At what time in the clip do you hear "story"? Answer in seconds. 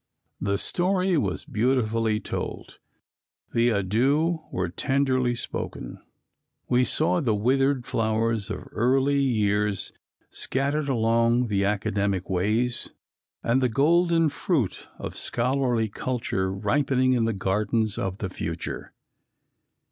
0.57-1.15